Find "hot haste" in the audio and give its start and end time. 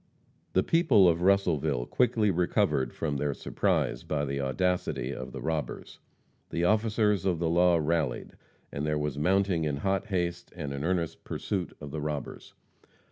9.77-10.51